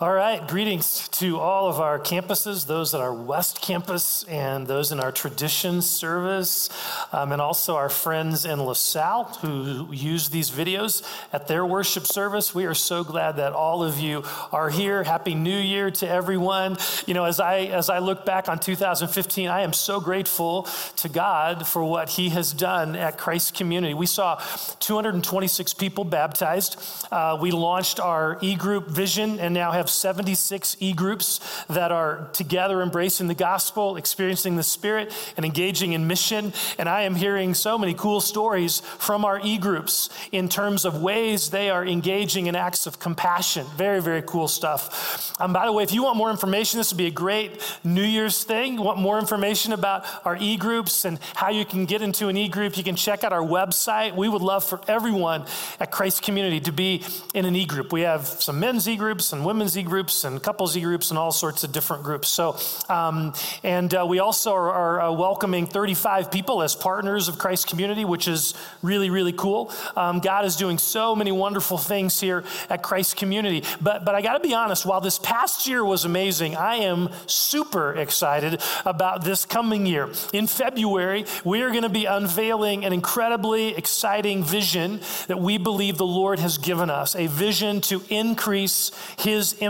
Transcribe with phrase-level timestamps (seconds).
[0.00, 4.92] All right, greetings to all of our campuses, those at our West Campus and those
[4.92, 6.70] in our Tradition service,
[7.10, 11.02] um, and also our friends in LaSalle who use these videos
[11.32, 12.54] at their worship service.
[12.54, 14.22] We are so glad that all of you
[14.52, 15.02] are here.
[15.02, 16.76] Happy New Year to everyone.
[17.08, 20.68] You know, as I as I look back on 2015, I am so grateful
[20.98, 23.94] to God for what He has done at Christ Community.
[23.94, 24.36] We saw
[24.78, 26.80] 226 people baptized.
[27.10, 32.28] Uh, we launched our e-group vision and now have have 76 e groups that are
[32.32, 36.52] together embracing the gospel, experiencing the Spirit, and engaging in mission.
[36.78, 41.00] And I am hearing so many cool stories from our e groups in terms of
[41.00, 43.66] ways they are engaging in acts of compassion.
[43.76, 45.34] Very, very cool stuff.
[45.40, 48.02] Um, by the way, if you want more information, this would be a great New
[48.02, 48.74] Year's thing.
[48.74, 52.36] You want more information about our e groups and how you can get into an
[52.36, 54.14] e group, you can check out our website.
[54.14, 55.46] We would love for everyone
[55.80, 57.92] at Christ Community to be in an e group.
[57.92, 61.64] We have some men's e groups and women's groups and couples groups and all sorts
[61.64, 62.28] of different groups.
[62.28, 62.56] So,
[62.88, 67.68] um, and uh, we also are, are uh, welcoming 35 people as partners of Christ
[67.68, 69.72] Community, which is really, really cool.
[69.96, 73.64] Um, God is doing so many wonderful things here at Christ Community.
[73.80, 77.10] But, but I got to be honest, while this past year was amazing, I am
[77.26, 80.10] super excited about this coming year.
[80.32, 85.98] In February, we are going to be unveiling an incredibly exciting vision that we believe
[85.98, 89.67] the Lord has given us a vision to increase His impact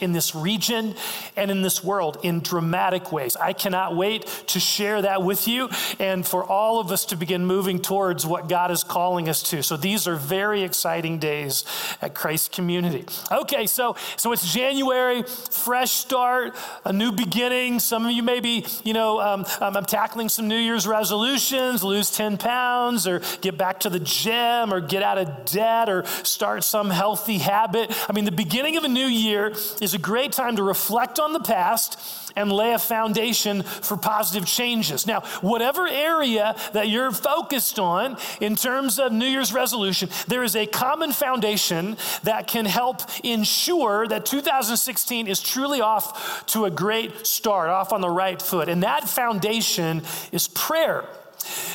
[0.00, 0.94] in this region
[1.36, 3.36] and in this world in dramatic ways.
[3.36, 5.68] I cannot wait to share that with you
[5.98, 9.62] and for all of us to begin moving towards what God is calling us to.
[9.62, 11.64] So these are very exciting days
[12.00, 13.04] at Christ Community.
[13.30, 17.80] Okay, so so it's January, fresh start, a new beginning.
[17.80, 22.10] Some of you maybe, you know, um, um, I'm tackling some New Year's resolutions, lose
[22.10, 26.64] 10 pounds or get back to the gym or get out of debt or start
[26.64, 27.92] some healthy habit.
[28.08, 31.18] I mean, the beginning of a new year year is a great time to reflect
[31.18, 31.98] on the past
[32.36, 35.06] and lay a foundation for positive changes.
[35.06, 40.56] Now, whatever area that you're focused on in terms of New Year's resolution, there is
[40.56, 47.26] a common foundation that can help ensure that 2016 is truly off to a great
[47.26, 48.68] start, off on the right foot.
[48.68, 51.04] And that foundation is prayer.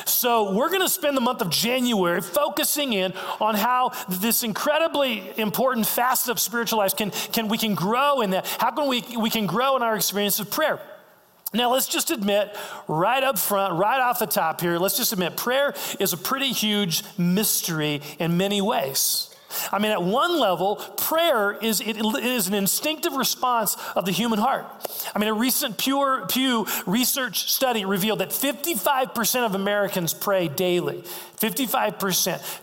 [0.06, 5.32] So, we're going to spend the month of January focusing in on how this incredibly
[5.38, 8.46] important facet of spiritual life can, can we can grow in that.
[8.58, 10.80] How can we, we can grow in our experience of prayer?
[11.54, 12.54] Now, let's just admit
[12.88, 16.52] right up front, right off the top here, let's just admit prayer is a pretty
[16.52, 19.27] huge mystery in many ways.
[19.72, 24.38] I mean, at one level, prayer is, it is an instinctive response of the human
[24.38, 24.66] heart.
[25.14, 31.02] I mean, a recent Pew, Pew research study revealed that 55% of Americans pray daily.
[31.36, 31.98] 55%.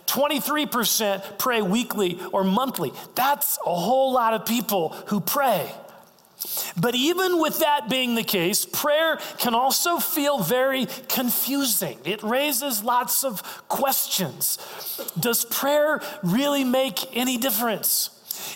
[0.06, 2.92] 23% pray weekly or monthly.
[3.16, 5.72] That's a whole lot of people who pray.
[6.78, 12.00] But even with that being the case, prayer can also feel very confusing.
[12.06, 14.58] It raises lots of questions.
[15.20, 18.10] Does prayer really make any difference?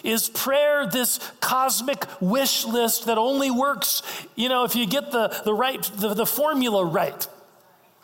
[0.03, 4.01] Is prayer this cosmic wish list that only works,
[4.35, 7.27] you know, if you get the, the right, the, the formula right?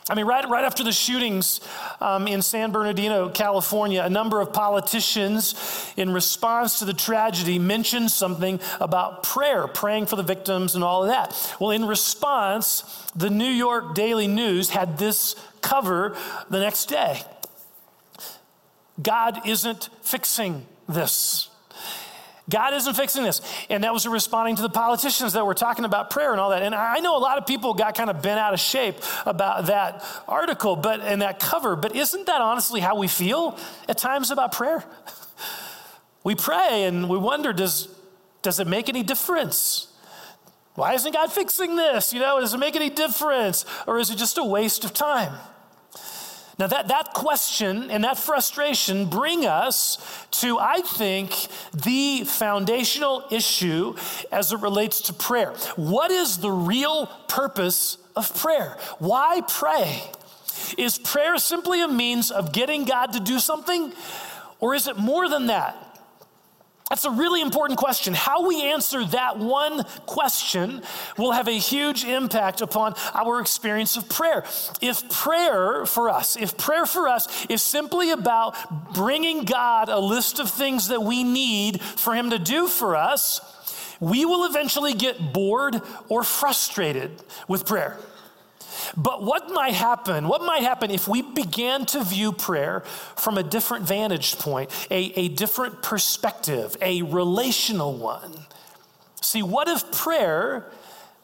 [0.07, 1.61] I mean, right, right after the shootings
[1.99, 8.11] um, in San Bernardino, California, a number of politicians, in response to the tragedy, mentioned
[8.11, 11.55] something about prayer, praying for the victims and all of that.
[11.59, 12.83] Well, in response,
[13.15, 16.15] the New York Daily News had this cover
[16.51, 17.23] the next day
[19.01, 21.49] God isn't fixing this.
[22.49, 23.41] God isn't fixing this.
[23.69, 26.61] And that was responding to the politicians that were talking about prayer and all that.
[26.61, 29.65] And I know a lot of people got kind of bent out of shape about
[29.65, 31.75] that article, but and that cover.
[31.75, 33.57] But isn't that honestly how we feel
[33.89, 34.83] at times about prayer?
[36.23, 37.87] We pray and we wonder, does,
[38.41, 39.93] does it make any difference?
[40.73, 42.13] Why isn't God fixing this?
[42.13, 43.63] You know, does it make any difference?
[43.85, 45.33] Or is it just a waste of time?
[46.57, 49.97] Now, that, that question and that frustration bring us
[50.31, 53.95] to, I think, the foundational issue
[54.31, 55.51] as it relates to prayer.
[55.75, 58.77] What is the real purpose of prayer?
[58.99, 60.01] Why pray?
[60.77, 63.91] Is prayer simply a means of getting God to do something?
[64.61, 65.84] Or is it more than that?
[66.89, 68.13] That's a really important question.
[68.13, 70.83] How we answer that one question
[71.17, 74.45] will have a huge impact upon our experience of prayer.
[74.81, 80.39] If prayer for us, if prayer for us is simply about bringing God a list
[80.39, 83.41] of things that we need for Him to do for us,
[83.99, 87.11] we will eventually get bored or frustrated
[87.47, 87.97] with prayer.
[88.95, 90.27] But what might happen?
[90.27, 92.81] What might happen if we began to view prayer
[93.15, 98.33] from a different vantage point, a, a different perspective, a relational one?
[99.21, 100.69] See, what if prayer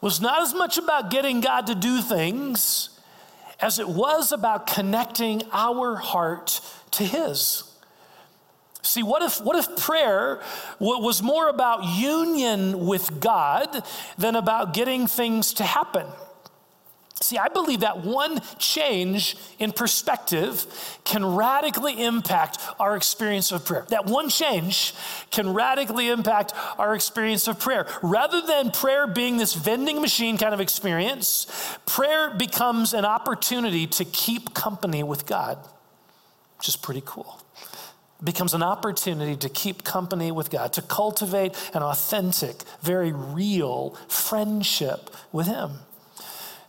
[0.00, 2.90] was not as much about getting God to do things
[3.60, 6.60] as it was about connecting our heart
[6.92, 7.64] to His?
[8.82, 10.40] See, what if, what if prayer
[10.80, 13.84] was more about union with God
[14.18, 16.06] than about getting things to happen?
[17.22, 20.66] See, I believe that one change in perspective
[21.04, 23.86] can radically impact our experience of prayer.
[23.90, 24.92] That one change
[25.30, 27.86] can radically impact our experience of prayer.
[28.02, 31.46] Rather than prayer being this vending machine kind of experience,
[31.86, 35.58] prayer becomes an opportunity to keep company with God,
[36.58, 37.38] which is pretty cool
[38.24, 45.10] becomes an opportunity to keep company with God, to cultivate an authentic, very real friendship
[45.32, 45.72] with Him.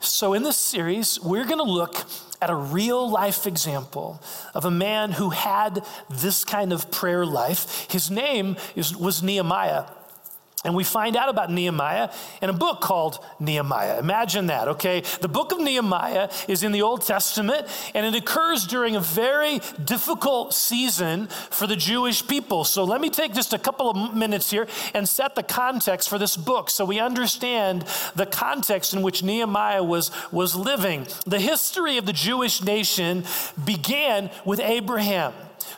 [0.03, 1.95] So, in this series, we're going to look
[2.41, 4.21] at a real life example
[4.53, 7.88] of a man who had this kind of prayer life.
[7.89, 9.85] His name is, was Nehemiah.
[10.63, 12.10] And we find out about Nehemiah
[12.42, 14.00] in a book called Nehemiah.
[14.00, 15.04] Imagine that, okay?
[15.21, 19.60] The book of Nehemiah is in the Old Testament, and it occurs during a very
[19.83, 22.63] difficult season for the Jewish people.
[22.63, 26.18] So let me take just a couple of minutes here and set the context for
[26.18, 27.86] this book so we understand
[28.16, 31.07] the context in which Nehemiah was, was living.
[31.25, 33.25] The history of the Jewish nation
[33.66, 35.33] began with Abraham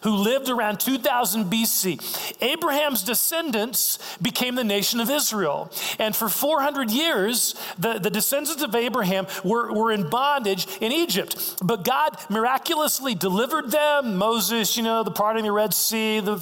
[0.05, 2.37] who lived around 2000 BC.
[2.39, 5.71] Abraham's descendants became the nation of Israel.
[5.97, 11.55] And for 400 years, the, the descendants of Abraham were, were in bondage in Egypt.
[11.63, 14.15] But God miraculously delivered them.
[14.15, 16.37] Moses, you know, the parting of the Red Sea, the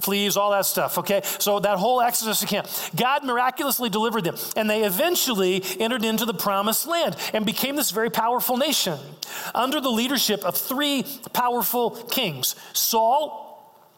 [0.00, 1.20] fleas, all that stuff, okay?
[1.38, 2.90] So that whole Exodus account.
[2.96, 4.34] God miraculously delivered them.
[4.56, 8.98] And they eventually entered into the promised land and became this very powerful nation
[9.54, 13.43] under the leadership of three powerful kings Saul, all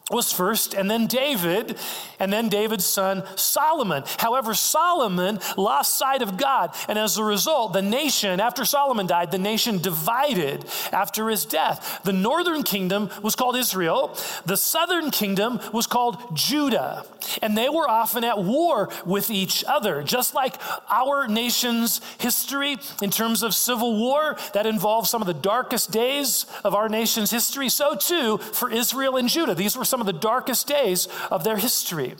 [0.09, 1.77] was first, and then David,
[2.19, 4.03] and then David's son Solomon.
[4.17, 9.31] However, Solomon lost sight of God, and as a result, the nation, after Solomon died,
[9.31, 12.01] the nation divided after his death.
[12.03, 17.05] The northern kingdom was called Israel, the southern kingdom was called Judah,
[17.41, 20.03] and they were often at war with each other.
[20.03, 20.55] Just like
[20.89, 26.45] our nation's history in terms of civil war that involved some of the darkest days
[26.63, 29.55] of our nation's history, so too for Israel and Judah.
[29.55, 32.13] These were some some of the darkest days of their history.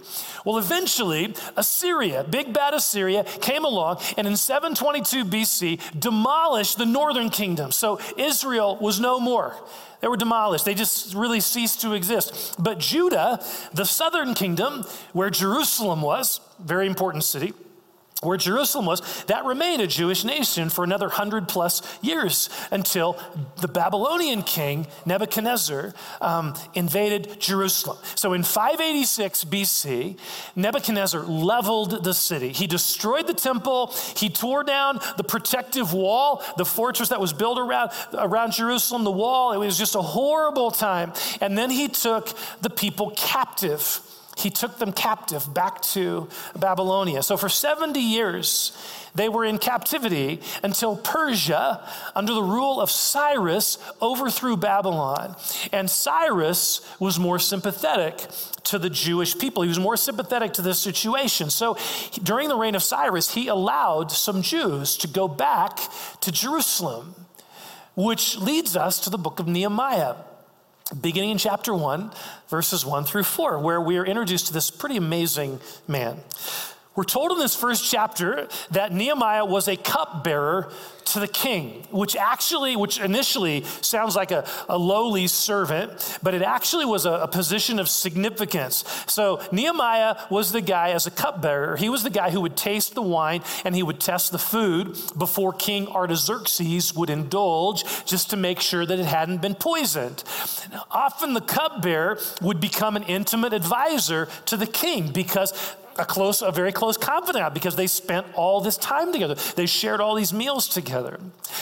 [0.43, 7.29] Well, eventually, Assyria, big bad Assyria, came along and in 722 BC demolished the northern
[7.29, 7.71] kingdom.
[7.71, 9.55] So Israel was no more.
[10.01, 10.65] They were demolished.
[10.65, 12.55] They just really ceased to exist.
[12.57, 13.45] But Judah,
[13.75, 14.83] the southern kingdom,
[15.13, 17.53] where Jerusalem was, very important city,
[18.23, 23.19] where Jerusalem was, that remained a Jewish nation for another hundred plus years until
[23.61, 27.97] the Babylonian king Nebuchadnezzar um, invaded Jerusalem.
[28.15, 30.17] So in 586 BC,
[30.55, 32.51] Nebuchadnezzar leveled the city.
[32.51, 37.59] He destroyed the temple, he tore down the protective wall, the fortress that was built
[37.59, 39.53] around, around Jerusalem, the wall.
[39.53, 41.13] It was just a horrible time.
[41.39, 44.01] And then he took the people captive
[44.37, 47.23] he took them captive back to Babylonia.
[47.23, 48.71] So for 70 years,
[49.15, 51.83] they were in captivity until Persia,
[52.15, 55.35] under the rule of Cyrus, overthrew Babylon.
[55.73, 58.27] And Cyrus was more sympathetic
[58.65, 59.63] to the Jewish people.
[59.63, 61.49] He was more sympathetic to the situation.
[61.49, 61.77] So
[62.21, 65.79] during the reign of Cyrus, he allowed some Jews to go back
[66.21, 67.15] to Jerusalem,
[67.95, 70.13] which leads us to the book of Nehemiah
[70.89, 72.11] beginning in chapter 1,
[72.49, 76.19] verses 1 through 4, where we are introduced to this pretty amazing man.
[76.97, 80.71] We're told in this first chapter that Nehemiah was a cupbearer
[81.05, 86.41] to the king, which actually, which initially sounds like a, a lowly servant, but it
[86.41, 88.83] actually was a, a position of significance.
[89.05, 91.75] So Nehemiah was the guy as a cupbearer.
[91.77, 94.97] He was the guy who would taste the wine and he would test the food
[95.15, 100.23] before King Artaxerxes would indulge just to make sure that it hadn't been poisoned.
[100.89, 105.53] Often the cupbearer would become an intimate advisor to the king because
[105.97, 109.35] a close, a very close confidant because they spent all this time together.
[109.55, 111.19] They shared all these meals together.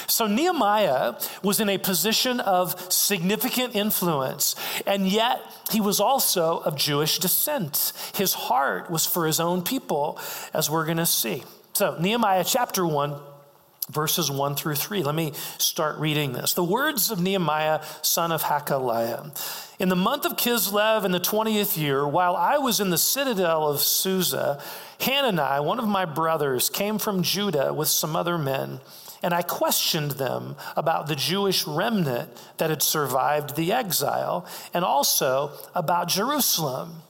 [0.07, 6.75] So Nehemiah was in a position of significant influence, and yet he was also of
[6.75, 7.93] Jewish descent.
[8.15, 10.19] His heart was for his own people,
[10.53, 11.43] as we're going to see.
[11.73, 13.15] So, Nehemiah chapter 1
[13.89, 15.03] verses 1 through 3.
[15.03, 16.53] Let me start reading this.
[16.53, 19.64] The words of Nehemiah, son of Hakaliah.
[19.77, 23.67] In the month of Kislev in the 20th year, while I was in the citadel
[23.67, 24.61] of Susa,
[25.01, 28.79] Hanani, one of my brothers, came from Judah with some other men,
[29.21, 35.51] and I questioned them about the Jewish remnant that had survived the exile, and also
[35.73, 37.01] about Jerusalem.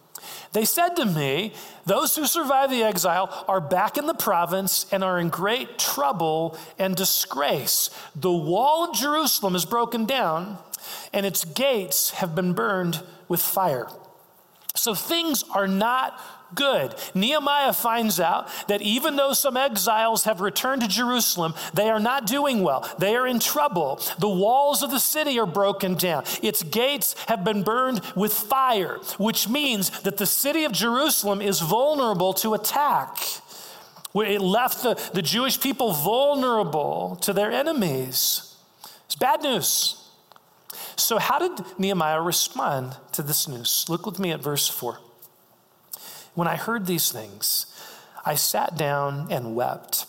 [0.53, 1.53] They said to me,
[1.86, 6.57] Those who survived the exile are back in the province and are in great trouble
[6.79, 7.91] and disgrace.
[8.15, 10.57] The wall of Jerusalem is broken down,
[11.13, 13.88] and its gates have been burned with fire.
[14.75, 16.20] So things are not
[16.54, 16.96] good.
[17.13, 22.27] Nehemiah finds out that even though some exiles have returned to Jerusalem, they are not
[22.27, 22.89] doing well.
[23.00, 24.00] They are in trouble.
[24.20, 26.24] The walls of the city are broken down.
[26.44, 31.60] Its gates have been burned with fire, which means that the city of Jerusalem is
[31.60, 33.18] vulnerable to attack.
[34.13, 38.56] It left the, the Jewish people vulnerable to their enemies.
[39.06, 40.04] It's bad news.
[40.98, 43.86] So, how did Nehemiah respond to this news?
[43.90, 45.00] Look with me at verse 4.
[46.36, 47.66] When I heard these things,
[48.25, 50.06] I sat down and wept.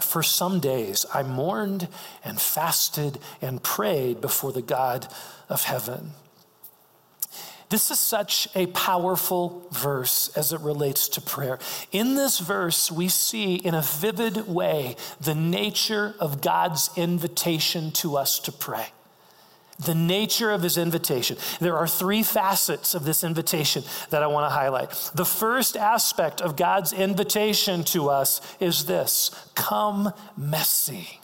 [0.00, 1.88] For some days I mourned
[2.24, 5.06] and fasted and prayed before the God
[5.48, 6.12] of heaven.
[7.70, 11.58] This is such a powerful verse as it relates to prayer.
[11.90, 18.16] In this verse, we see in a vivid way the nature of God's invitation to
[18.16, 18.86] us to pray
[19.78, 21.36] the nature of his invitation.
[21.60, 24.90] There are three facets of this invitation that I want to highlight.
[25.14, 31.20] The first aspect of God's invitation to us is this come messy.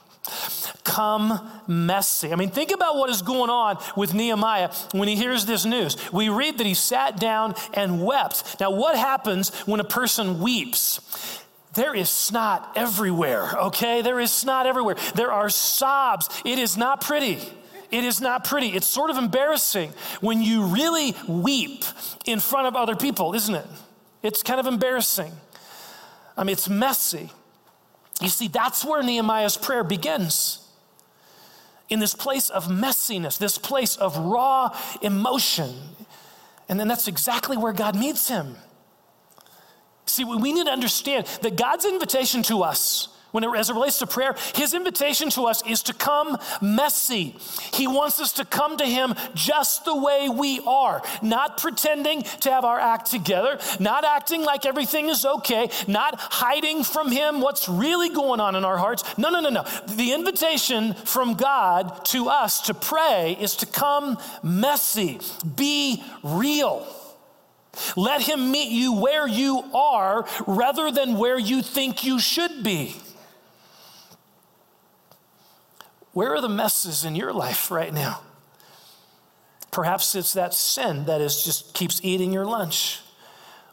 [0.85, 2.33] Come messy.
[2.33, 5.97] I mean, think about what is going on with Nehemiah when he hears this news.
[6.12, 8.61] We read that he sat down and wept.
[8.61, 11.00] Now, what happens when a person weeps?
[11.75, 14.02] There is snot everywhere, okay?
[14.02, 14.97] There is snot everywhere.
[15.14, 16.28] There are sobs.
[16.45, 17.38] It is not pretty.
[17.91, 18.69] It is not pretty.
[18.69, 21.85] It's sort of embarrassing when you really weep
[22.25, 23.67] in front of other people, isn't it?
[24.23, 25.33] It's kind of embarrassing.
[26.37, 27.31] I mean, it's messy.
[28.21, 30.67] You see, that's where Nehemiah's prayer begins.
[31.89, 35.75] In this place of messiness, this place of raw emotion.
[36.69, 38.57] And then that's exactly where God meets him.
[40.07, 43.99] See, we need to understand that God's invitation to us when it, as it relates
[43.99, 47.37] to prayer, his invitation to us is to come messy.
[47.73, 52.51] He wants us to come to him just the way we are, not pretending to
[52.51, 57.69] have our act together, not acting like everything is okay, not hiding from him what's
[57.69, 59.03] really going on in our hearts.
[59.19, 59.65] No, no, no, no.
[59.89, 65.21] The invitation from God to us to pray is to come messy,
[65.57, 66.87] be real.
[67.97, 72.97] Let him meet you where you are rather than where you think you should be.
[76.21, 78.21] Where are the messes in your life right now?
[79.71, 83.00] Perhaps it's that sin that is just keeps eating your lunch,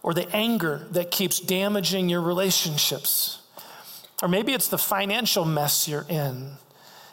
[0.02, 3.42] or the anger that keeps damaging your relationships.
[4.22, 6.52] Or maybe it's the financial mess you're in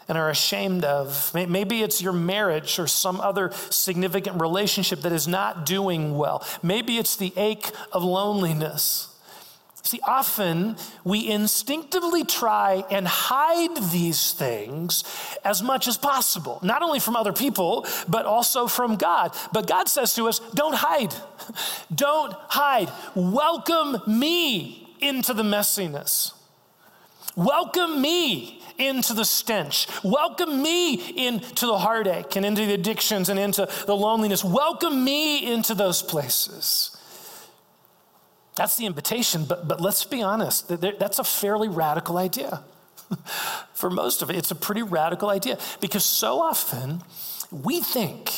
[0.07, 1.35] and are ashamed of.
[1.35, 6.47] Maybe it's your marriage or some other significant relationship that is not doing well.
[6.62, 9.13] Maybe it's the ache of loneliness.
[9.85, 15.05] See, often we instinctively try and hide these things
[15.45, 19.37] as much as possible, not only from other people, but also from God.
[19.53, 21.14] But God says to us, don't hide.
[21.95, 22.91] Don't hide.
[23.14, 26.33] Welcome me into the messiness.
[27.37, 29.87] Welcome me into the stench.
[30.03, 34.43] Welcome me into the heartache and into the addictions and into the loneliness.
[34.43, 36.94] Welcome me into those places.
[38.57, 42.63] That's the invitation, but, but let's be honest, that's a fairly radical idea.
[43.75, 47.03] For most of it, it's a pretty radical idea because so often
[47.51, 48.31] we think,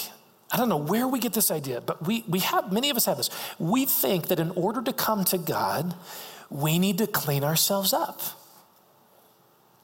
[0.51, 3.05] I don't know where we get this idea, but we, we have, many of us
[3.05, 3.31] have this.
[3.59, 5.95] We think that in order to come to God,
[6.51, 8.21] we need to clean ourselves up.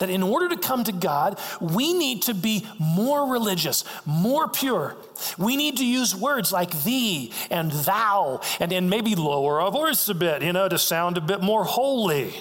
[0.03, 4.97] That in order to come to God, we need to be more religious, more pure.
[5.39, 10.09] We need to use words like thee and thou, and then maybe lower our voice
[10.09, 12.35] a bit, you know, to sound a bit more holy,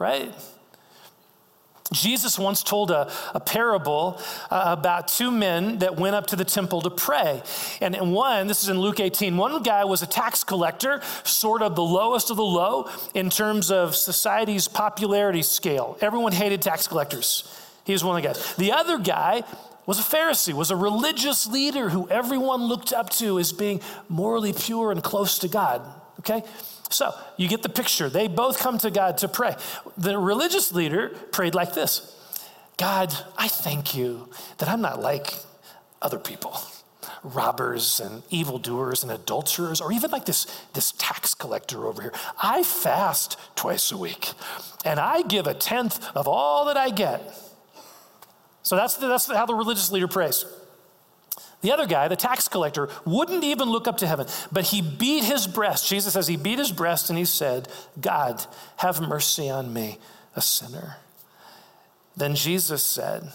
[0.00, 0.34] right?
[1.92, 6.44] Jesus once told a, a parable uh, about two men that went up to the
[6.44, 7.42] temple to pray.
[7.80, 11.62] And, and one, this is in Luke 18, one guy was a tax collector, sort
[11.62, 15.96] of the lowest of the low in terms of society's popularity scale.
[16.00, 17.44] Everyone hated tax collectors.
[17.84, 18.54] He was one of the guys.
[18.56, 19.44] The other guy
[19.86, 24.52] was a Pharisee, was a religious leader who everyone looked up to as being morally
[24.52, 25.82] pure and close to God.
[26.18, 26.42] Okay?
[26.90, 28.08] So you get the picture.
[28.08, 29.56] They both come to God to pray.
[29.98, 32.14] The religious leader prayed like this
[32.76, 34.28] God, I thank you
[34.58, 35.34] that I'm not like
[36.02, 36.58] other people
[37.34, 42.12] robbers and evildoers and adulterers, or even like this, this tax collector over here.
[42.40, 44.32] I fast twice a week
[44.84, 47.20] and I give a tenth of all that I get.
[48.62, 50.44] So that's, the, that's how the religious leader prays.
[51.66, 55.24] The other guy, the tax collector, wouldn't even look up to heaven, but he beat
[55.24, 55.88] his breast.
[55.88, 57.66] Jesus says he beat his breast and he said,
[58.00, 58.46] God,
[58.76, 59.98] have mercy on me,
[60.36, 60.98] a sinner.
[62.16, 63.32] Then Jesus said,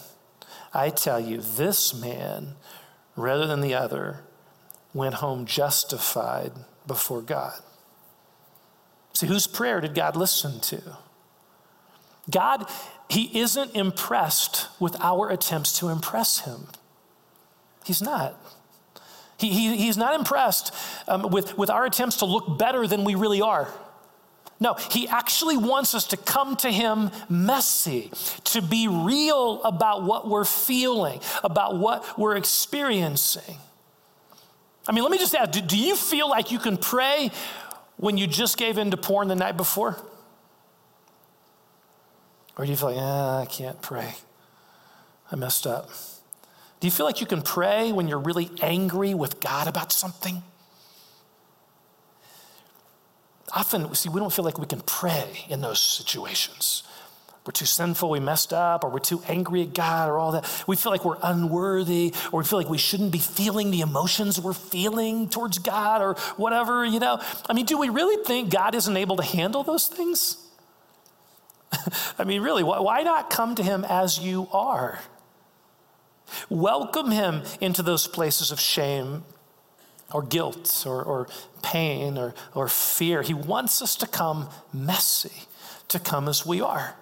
[0.72, 2.54] I tell you, this man,
[3.16, 4.20] rather than the other,
[4.94, 6.52] went home justified
[6.86, 7.60] before God.
[9.12, 10.96] See, whose prayer did God listen to?
[12.30, 12.66] God,
[13.10, 16.68] He isn't impressed with our attempts to impress Him.
[17.84, 18.38] He's not.
[19.38, 20.72] He, he, he's not impressed
[21.08, 23.68] um, with, with our attempts to look better than we really are.
[24.60, 28.12] No, he actually wants us to come to him messy,
[28.44, 33.56] to be real about what we're feeling, about what we're experiencing.
[34.86, 37.32] I mean, let me just ask do, do you feel like you can pray
[37.96, 39.96] when you just gave in to porn the night before?
[42.56, 44.14] Or do you feel like, ah, I can't pray?
[45.32, 45.90] I messed up.
[46.82, 50.42] Do you feel like you can pray when you're really angry with God about something?
[53.54, 56.82] Often, see, we don't feel like we can pray in those situations.
[57.46, 60.64] We're too sinful, we messed up, or we're too angry at God, or all that.
[60.66, 64.40] We feel like we're unworthy, or we feel like we shouldn't be feeling the emotions
[64.40, 67.20] we're feeling towards God, or whatever, you know.
[67.48, 70.36] I mean, do we really think God isn't able to handle those things?
[72.18, 74.98] I mean, really, why not come to Him as you are?
[76.48, 79.24] Welcome him into those places of shame
[80.12, 81.28] or guilt or, or
[81.62, 83.22] pain or, or fear.
[83.22, 85.46] He wants us to come messy,
[85.88, 86.96] to come as we are.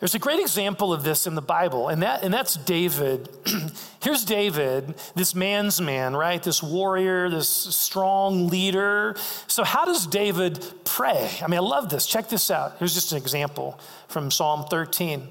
[0.00, 3.28] There's a great example of this in the Bible, and, that, and that's David.
[4.02, 6.42] Here's David, this man's man, right?
[6.42, 9.14] This warrior, this strong leader.
[9.46, 11.30] So, how does David pray?
[11.42, 12.06] I mean, I love this.
[12.06, 12.76] Check this out.
[12.78, 15.28] Here's just an example from Psalm 13.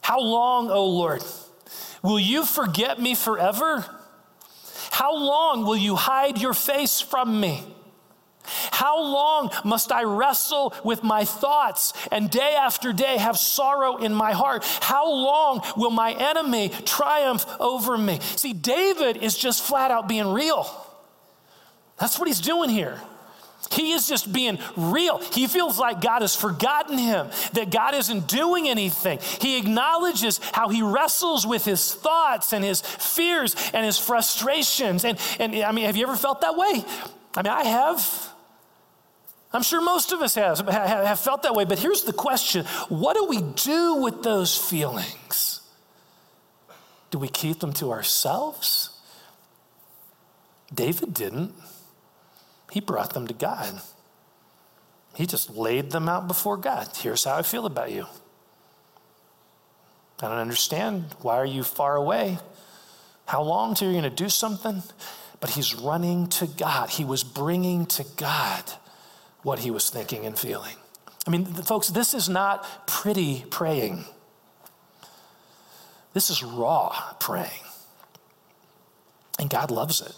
[0.00, 1.24] How long, O Lord?
[2.02, 3.84] Will you forget me forever?
[4.90, 7.62] How long will you hide your face from me?
[8.70, 14.14] How long must I wrestle with my thoughts and day after day have sorrow in
[14.14, 14.64] my heart?
[14.80, 18.20] How long will my enemy triumph over me?
[18.36, 20.66] See, David is just flat out being real.
[21.98, 23.00] That's what he's doing here.
[23.72, 25.18] He is just being real.
[25.18, 29.18] He feels like God has forgotten him, that God isn't doing anything.
[29.40, 35.04] He acknowledges how he wrestles with his thoughts and his fears and his frustrations.
[35.04, 36.84] And, and I mean, have you ever felt that way?
[37.36, 38.32] I mean, I have.
[39.52, 41.64] I'm sure most of us have, have felt that way.
[41.64, 45.62] But here's the question what do we do with those feelings?
[47.10, 48.90] Do we keep them to ourselves?
[50.72, 51.54] David didn't.
[52.70, 53.80] He brought them to God.
[55.14, 56.88] He just laid them out before God.
[56.96, 58.06] Here's how I feel about you.
[60.20, 61.06] I don't understand.
[61.20, 62.38] Why are you far away?
[63.26, 64.82] How long till you're going to do something?
[65.40, 66.90] But he's running to God.
[66.90, 68.64] He was bringing to God
[69.42, 70.74] what he was thinking and feeling.
[71.26, 74.04] I mean, folks, this is not pretty praying.
[76.14, 77.50] This is raw praying.
[79.38, 80.14] And God loves it.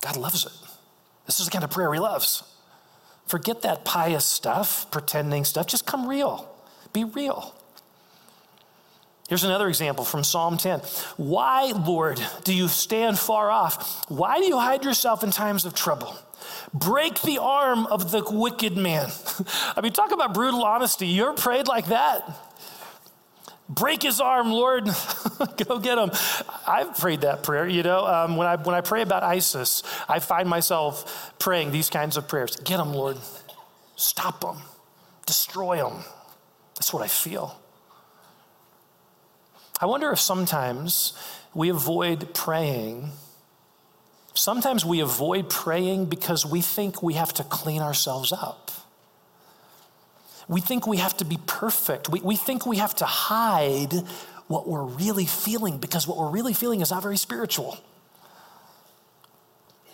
[0.00, 0.52] God loves it.
[1.26, 2.42] This is the kind of prayer He loves.
[3.26, 5.66] Forget that pious stuff, pretending stuff.
[5.66, 6.52] Just come real.
[6.92, 7.54] Be real.
[9.28, 10.80] Here's another example from Psalm 10.
[11.16, 14.04] Why, Lord, do you stand far off?
[14.10, 16.16] Why do you hide yourself in times of trouble?
[16.74, 19.08] Break the arm of the wicked man.
[19.76, 21.06] I mean, talk about brutal honesty.
[21.06, 22.28] You ever prayed like that?
[23.70, 24.84] Break his arm, Lord,
[25.64, 26.10] go get him.
[26.66, 27.66] I've prayed that prayer.
[27.66, 31.88] You know, um, when I when I pray about ISIS, I find myself praying these
[31.88, 32.56] kinds of prayers.
[32.56, 33.16] Get him, Lord.
[33.96, 34.56] Stop him.
[35.26, 36.02] Destroy him.
[36.74, 37.60] That's what I feel.
[39.80, 41.14] I wonder if sometimes
[41.54, 43.10] we avoid praying.
[44.34, 48.70] Sometimes we avoid praying because we think we have to clean ourselves up.
[50.50, 52.08] We think we have to be perfect.
[52.08, 53.92] We, we think we have to hide
[54.48, 57.78] what we're really feeling because what we're really feeling is not very spiritual.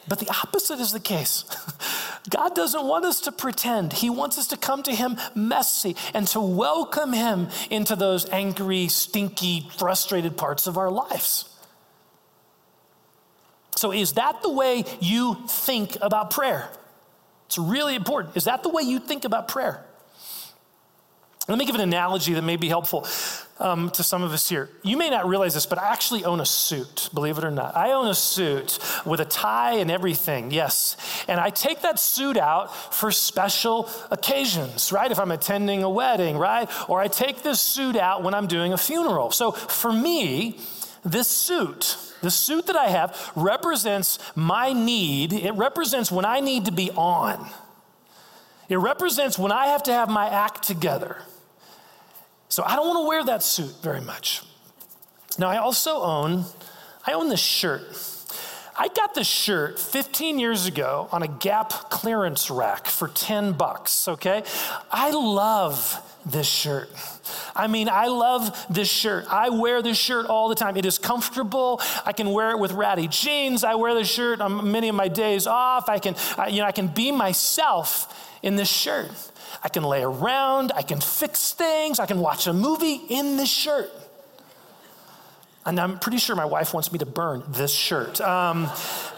[0.09, 1.45] But the opposite is the case.
[2.31, 3.92] God doesn't want us to pretend.
[3.92, 8.88] He wants us to come to Him messy and to welcome Him into those angry,
[8.88, 11.55] stinky, frustrated parts of our lives.
[13.75, 16.71] So, is that the way you think about prayer?
[17.45, 18.38] It's really important.
[18.38, 19.86] Is that the way you think about prayer?
[21.49, 23.07] Let me give an analogy that may be helpful
[23.61, 24.69] um, to some of us here.
[24.83, 27.77] You may not realize this, but I actually own a suit, believe it or not.
[27.77, 30.97] I own a suit with a tie and everything, yes.
[31.29, 35.11] And I take that suit out for special occasions, right?
[35.11, 36.69] If I'm attending a wedding, right?
[36.89, 39.31] Or I take this suit out when I'm doing a funeral.
[39.31, 40.59] So for me,
[41.05, 45.33] this suit, the suit that I have, represents my need.
[45.33, 47.49] It represents when I need to be on.
[48.69, 51.19] It represents when I have to have my act together.
[52.49, 54.43] So I don't want to wear that suit very much.
[55.39, 56.45] Now I also own
[57.07, 57.83] I own this shirt.
[58.79, 64.07] I got this shirt 15 years ago on a Gap clearance rack for 10 bucks,
[64.09, 64.43] okay?
[64.91, 66.91] I love this shirt.
[67.55, 69.27] I mean, I love this shirt.
[69.31, 70.77] I wear this shirt all the time.
[70.77, 71.81] It is comfortable.
[72.05, 73.65] I can wear it with ratty jeans.
[73.65, 75.89] I wear this shirt on many of my days off.
[75.89, 79.11] I can, I, you know, I can be myself in this shirt.
[79.63, 80.73] I can lay around.
[80.75, 81.99] I can fix things.
[81.99, 83.91] I can watch a movie in this shirt.
[85.67, 88.71] And I'm pretty sure my wife wants me to burn this shirt um,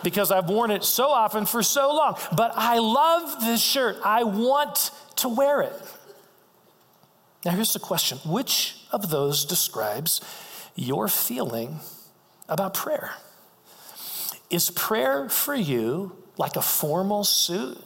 [0.02, 2.16] because I've worn it so often for so long.
[2.34, 3.96] But I love this shirt.
[4.02, 5.74] I want to wear it.
[7.44, 10.22] Now, here's the question which of those describes
[10.74, 11.80] your feeling
[12.48, 13.12] about prayer?
[14.48, 17.78] Is prayer for you like a formal suit?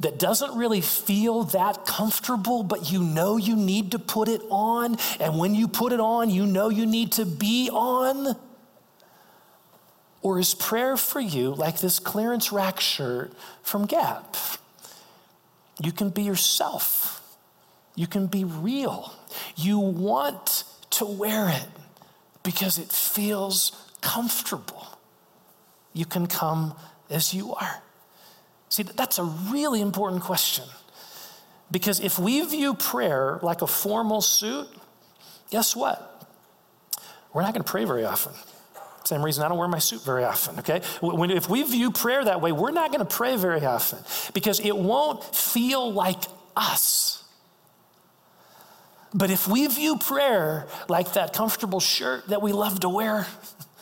[0.00, 4.96] That doesn't really feel that comfortable, but you know you need to put it on.
[5.18, 8.36] And when you put it on, you know you need to be on?
[10.22, 13.32] Or is prayer for you like this clearance rack shirt
[13.62, 14.36] from Gap?
[15.80, 17.22] You can be yourself,
[17.94, 19.14] you can be real.
[19.56, 21.68] You want to wear it
[22.42, 24.86] because it feels comfortable.
[25.92, 26.74] You can come
[27.10, 27.82] as you are.
[28.78, 30.64] See, that's a really important question.
[31.68, 34.68] Because if we view prayer like a formal suit,
[35.50, 36.24] guess what?
[37.32, 38.34] We're not going to pray very often.
[39.02, 40.82] Same reason I don't wear my suit very often, okay?
[41.00, 43.98] When, if we view prayer that way, we're not going to pray very often
[44.32, 46.22] because it won't feel like
[46.56, 47.24] us.
[49.12, 53.26] But if we view prayer like that comfortable shirt that we love to wear,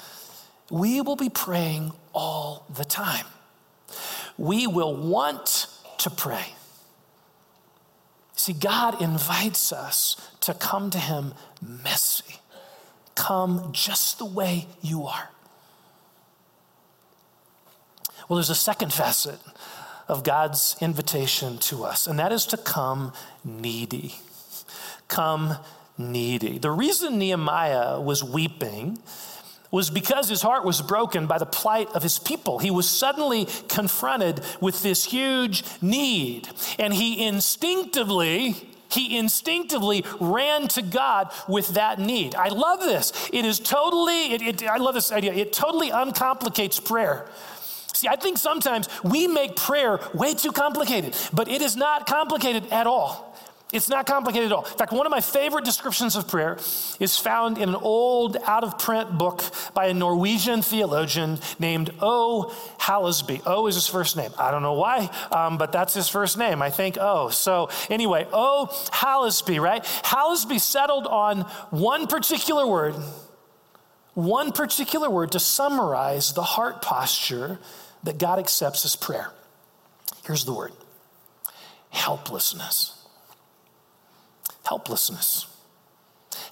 [0.71, 3.27] we will be praying all the time
[4.39, 5.67] we will want
[5.99, 6.55] to pray.
[8.35, 12.37] See, God invites us to come to Him messy.
[13.15, 15.31] Come just the way you are.
[18.29, 19.39] Well, there's a second facet
[20.09, 23.13] of God's invitation to us, and that is to come
[23.45, 24.17] needy.
[25.09, 25.57] Come
[25.97, 26.59] needy.
[26.59, 28.99] The reason Nehemiah was weeping
[29.71, 32.59] was because his heart was broken by the plight of his people.
[32.59, 36.49] He was suddenly confronted with this huge need,
[36.79, 38.55] and he instinctively
[38.89, 42.37] he instinctively ran to God with that need.
[42.37, 43.13] I love this.
[43.33, 45.33] It is totally, it, it, I love this idea.
[45.33, 47.29] It totally uncomplicates prayer.
[47.93, 52.71] See, I think sometimes we make prayer way too complicated, but it is not complicated
[52.71, 53.26] at all.
[53.73, 54.65] It's not complicated at all.
[54.65, 56.57] In fact, one of my favorite descriptions of prayer
[57.01, 59.43] is found in an old, out of print book
[59.75, 62.55] by a Norwegian theologian named O.
[62.79, 63.43] Hallesby.
[63.45, 64.31] O is his first name.
[64.39, 66.63] I don't know why, um, but that's his first name.
[66.63, 67.29] I think O.
[67.31, 68.69] So, anyway, O.
[68.93, 69.83] Hallesby, right?
[69.83, 72.95] Hallesby settled on one particular word,
[74.15, 77.59] one particular word to summarize the heart posture
[78.05, 79.33] that God accepts as prayer.
[80.25, 80.73] Here's the word
[81.91, 82.96] helplessness
[84.67, 85.47] helplessness.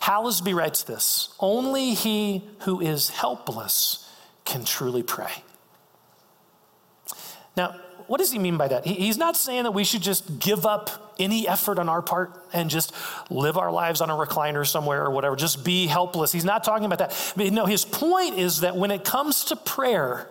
[0.00, 4.10] Hallesby writes this Only he who is helpless
[4.44, 5.32] can truly pray.
[7.56, 8.86] Now, what does he mean by that?
[8.86, 12.68] He's not saying that we should just give up any effort on our part and
[12.68, 12.92] just
[13.30, 16.32] live our lives on a recliner somewhere or whatever, just be helpless.
[16.32, 17.32] He's not talking about that.
[17.36, 20.28] But no, his point is that when it comes to prayer,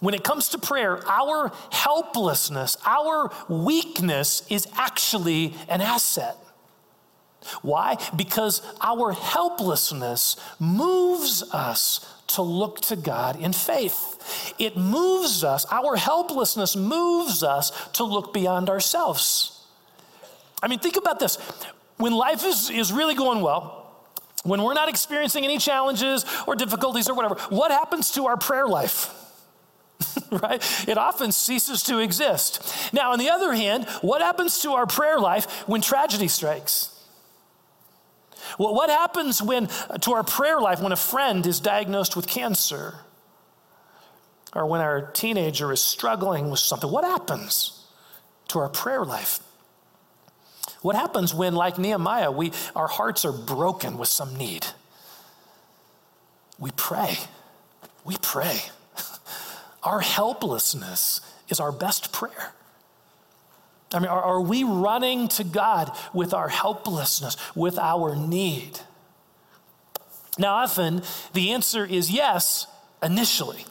[0.00, 6.36] when it comes to prayer, our helplessness, our weakness is actually an asset.
[7.62, 7.96] Why?
[8.16, 14.54] Because our helplessness moves us to look to God in faith.
[14.58, 19.66] It moves us, our helplessness moves us to look beyond ourselves.
[20.62, 21.36] I mean, think about this.
[21.96, 23.76] When life is, is really going well,
[24.42, 28.66] when we're not experiencing any challenges or difficulties or whatever, what happens to our prayer
[28.66, 29.14] life?
[30.30, 30.88] right?
[30.88, 32.92] It often ceases to exist.
[32.92, 36.99] Now, on the other hand, what happens to our prayer life when tragedy strikes?
[38.58, 42.26] Well, what happens when, uh, to our prayer life, when a friend is diagnosed with
[42.26, 42.96] cancer?
[44.54, 46.90] Or when our teenager is struggling with something?
[46.90, 47.84] What happens
[48.48, 49.40] to our prayer life?
[50.82, 54.66] What happens when, like Nehemiah, we, our hearts are broken with some need?
[56.58, 57.16] We pray.
[58.04, 58.60] We pray.
[59.82, 62.52] Our helplessness is our best prayer.
[63.92, 68.80] I mean, are, are we running to God with our helplessness, with our need?
[70.38, 72.66] Now, often the answer is yes,
[73.02, 73.64] initially.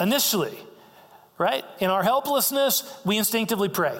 [0.00, 0.58] Initially,
[1.38, 1.64] right?
[1.78, 3.98] In our helplessness, we instinctively pray.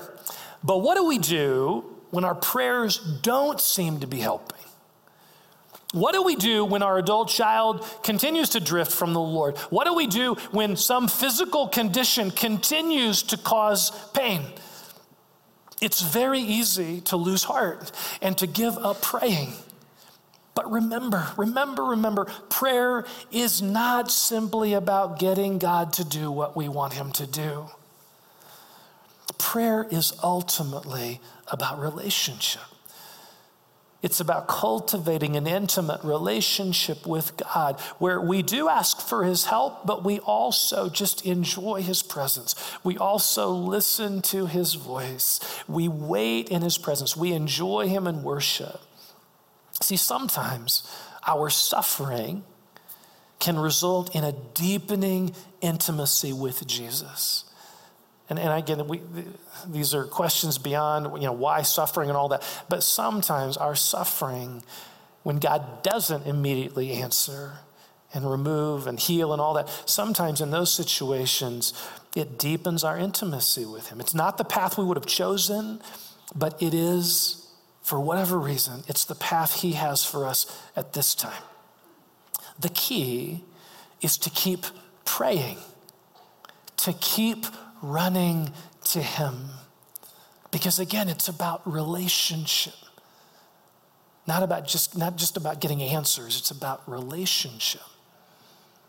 [0.65, 4.57] But what do we do when our prayers don't seem to be helping?
[5.93, 9.57] What do we do when our adult child continues to drift from the Lord?
[9.71, 14.43] What do we do when some physical condition continues to cause pain?
[15.81, 19.53] It's very easy to lose heart and to give up praying.
[20.55, 26.69] But remember, remember, remember, prayer is not simply about getting God to do what we
[26.69, 27.67] want Him to do.
[29.37, 32.63] Prayer is ultimately about relationship.
[34.03, 39.87] It's about cultivating an intimate relationship with God where we do ask for His help,
[39.87, 42.55] but we also just enjoy His presence.
[42.85, 45.41] We also listen to His voice.
[45.67, 47.17] We wait in His presence.
[47.17, 48.81] We enjoy Him in worship.
[49.83, 50.89] See, sometimes
[51.27, 52.45] our suffering
[53.39, 57.45] can result in a deepening intimacy with Jesus.
[58.29, 59.01] And, and again, we,
[59.69, 62.43] these are questions beyond, you know, why suffering and all that.
[62.69, 64.63] But sometimes our suffering,
[65.23, 67.59] when God doesn't immediately answer
[68.13, 71.73] and remove and heal and all that, sometimes in those situations,
[72.17, 74.01] it deepens our intimacy with Him.
[74.01, 75.81] It's not the path we would have chosen,
[76.35, 77.47] but it is
[77.87, 81.45] for whatever reason, it's the path He has for us at this time.
[82.59, 83.45] The key
[84.01, 84.67] is to keep
[85.05, 85.59] praying,
[86.79, 87.47] to keep
[87.83, 88.53] running
[88.91, 89.51] to Him.
[90.51, 92.75] Because again, it's about relationship.
[94.27, 97.83] Not about just not just about getting answers, it's about relationship.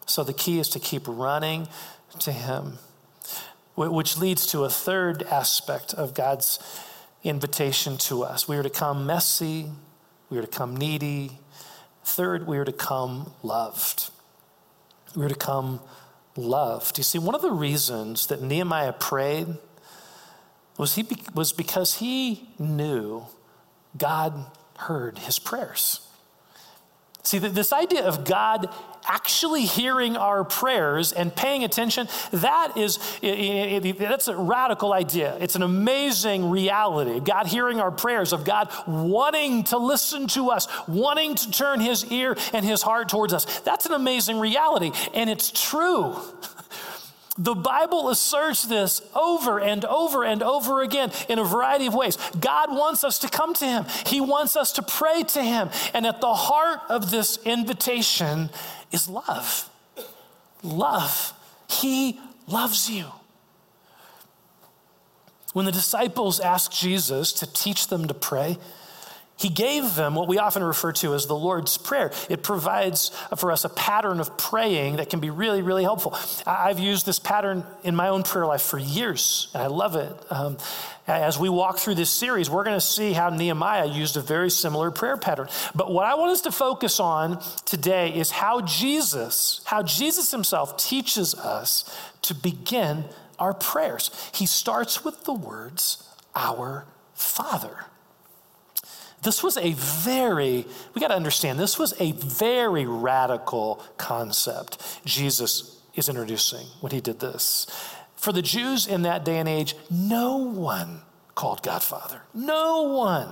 [0.08, 1.68] So the key is to keep running
[2.20, 2.80] to him.
[3.76, 6.58] Which leads to a third aspect of God's
[7.24, 8.48] invitation to us.
[8.48, 9.68] We are to come messy,
[10.30, 11.40] we are to come needy.
[12.04, 14.10] Third, we are to come loved.
[15.14, 15.82] We are to come
[16.38, 16.98] loved.
[16.98, 19.58] You see, one of the reasons that Nehemiah prayed
[20.78, 23.26] was, he, was because he knew
[23.98, 24.46] God
[24.78, 26.02] heard his prayers.
[27.24, 28.70] See, this idea of God
[29.08, 35.38] actually hearing our prayers and paying attention, that is, that's a radical idea.
[35.40, 37.20] It's an amazing reality.
[37.20, 42.06] God hearing our prayers, of God wanting to listen to us, wanting to turn his
[42.12, 43.60] ear and his heart towards us.
[43.62, 46.16] That's an amazing reality, and it's true.
[47.38, 52.18] The Bible asserts this over and over and over again in a variety of ways.
[52.40, 55.70] God wants us to come to Him, He wants us to pray to Him.
[55.94, 58.50] And at the heart of this invitation
[58.92, 59.70] is love.
[60.64, 61.34] Love.
[61.70, 63.06] He loves you.
[65.54, 68.58] When the disciples asked Jesus to teach them to pray,
[69.38, 72.12] he gave them what we often refer to as the Lord's Prayer.
[72.28, 76.18] It provides for us a pattern of praying that can be really, really helpful.
[76.46, 80.12] I've used this pattern in my own prayer life for years, and I love it.
[80.32, 80.58] Um,
[81.06, 84.50] as we walk through this series, we're going to see how Nehemiah used a very
[84.50, 85.48] similar prayer pattern.
[85.76, 90.78] But what I want us to focus on today is how Jesus, how Jesus himself
[90.78, 93.06] teaches us to begin
[93.38, 94.10] our prayers.
[94.34, 96.04] He starts with the words,
[96.36, 97.86] Our Father.
[99.24, 105.82] This was a very, we got to understand, this was a very radical concept Jesus
[105.96, 107.68] is introducing when he did this.
[108.16, 111.02] For the Jews in that day and age, no one
[111.36, 112.22] called God Father.
[112.34, 113.30] No one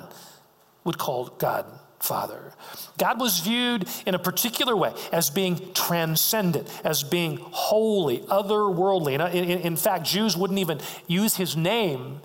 [0.83, 1.65] would call God
[1.99, 2.53] Father.
[2.97, 9.15] God was viewed in a particular way as being transcendent, as being holy, otherworldly.
[9.15, 12.21] In, in, in fact, Jews wouldn't even use his name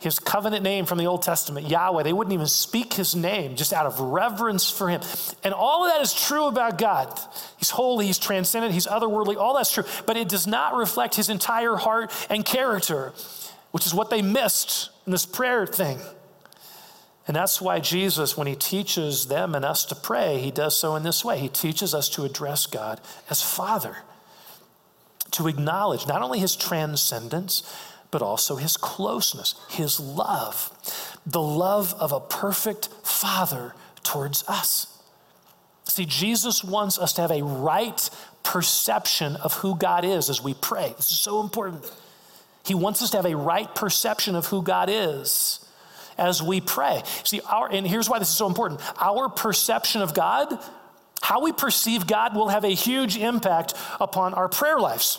[0.00, 2.02] his covenant name from the Old Testament, Yahweh.
[2.02, 5.02] They wouldn't even speak his name just out of reverence for him.
[5.44, 7.20] And all of that is true about God.
[7.58, 9.84] He's holy, he's transcendent, he's otherworldly, all that's true.
[10.06, 13.12] But it does not reflect his entire heart and character,
[13.72, 15.98] which is what they missed in this prayer thing.
[17.26, 20.96] And that's why Jesus, when he teaches them and us to pray, he does so
[20.96, 21.38] in this way.
[21.38, 23.98] He teaches us to address God as Father,
[25.32, 27.62] to acknowledge not only his transcendence,
[28.10, 30.70] but also his closeness, his love,
[31.26, 34.86] the love of a perfect father towards us.
[35.84, 38.08] See, Jesus wants us to have a right
[38.42, 40.94] perception of who God is as we pray.
[40.96, 41.90] This is so important.
[42.64, 45.64] He wants us to have a right perception of who God is
[46.16, 47.02] as we pray.
[47.24, 50.58] See, our, and here's why this is so important our perception of God,
[51.22, 55.18] how we perceive God, will have a huge impact upon our prayer lives.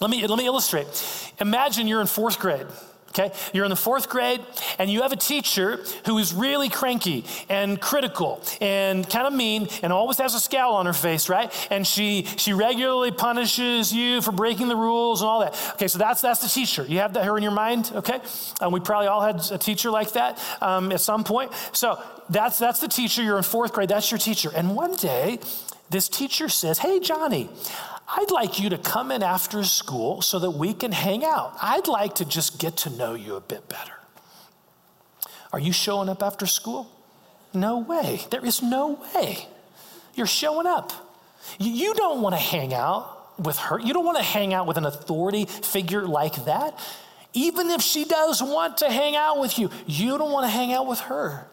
[0.00, 1.32] Let me, let me illustrate.
[1.40, 2.66] Imagine you're in fourth grade
[3.10, 3.32] Okay?
[3.52, 4.40] You're in the fourth grade
[4.78, 9.68] and you have a teacher who is really cranky and critical and kind of mean
[9.82, 11.52] and always has a scowl on her face, right?
[11.70, 15.54] And she she regularly punishes you for breaking the rules and all that.
[15.74, 16.84] Okay, so that's that's the teacher.
[16.86, 18.20] You have that her in your mind, okay?
[18.60, 21.52] Um, we probably all had a teacher like that um, at some point.
[21.72, 23.22] So that's that's the teacher.
[23.22, 23.88] You're in fourth grade.
[23.88, 24.50] That's your teacher.
[24.54, 25.40] And one day,
[25.90, 27.48] this teacher says, "Hey, Johnny."
[28.10, 31.56] I'd like you to come in after school so that we can hang out.
[31.60, 33.92] I'd like to just get to know you a bit better.
[35.52, 36.90] Are you showing up after school?
[37.52, 38.20] No way.
[38.30, 39.46] There is no way.
[40.14, 40.92] You're showing up.
[41.58, 43.78] You don't want to hang out with her.
[43.78, 46.78] You don't want to hang out with an authority figure like that.
[47.34, 50.72] Even if she does want to hang out with you, you don't want to hang
[50.72, 51.46] out with her.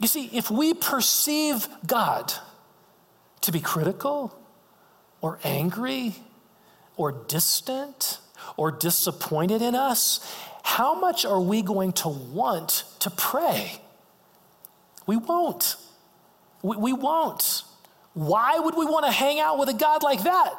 [0.00, 2.32] You see, if we perceive God
[3.40, 4.38] to be critical,
[5.20, 6.14] or angry
[6.96, 8.18] or distant
[8.56, 10.20] or disappointed in us,
[10.62, 13.80] how much are we going to want to pray?
[15.06, 15.76] We won't.
[16.62, 17.62] We, we won't.
[18.14, 20.54] Why would we want to hang out with a God like that?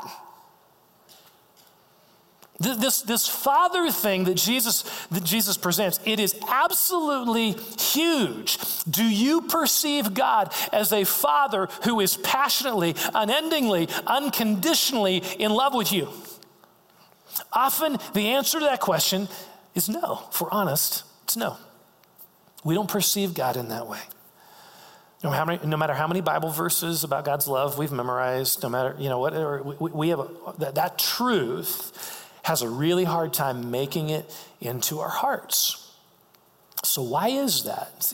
[2.60, 8.58] This, this father thing that Jesus, that Jesus presents, it is absolutely huge.
[8.86, 15.92] Do you perceive God as a father who is passionately, unendingly, unconditionally in love with
[15.92, 16.10] you?
[17.54, 19.28] Often the answer to that question
[19.76, 20.24] is no.
[20.32, 21.58] If we're honest, it's no.
[22.64, 24.00] We don't perceive God in that way.
[25.24, 28.96] No, many, no matter how many Bible verses about God's love we've memorized, no matter,
[29.00, 32.17] you know, whatever, we, we have a, that, that truth
[32.48, 35.92] has a really hard time making it into our hearts.
[36.82, 38.14] So, why is that?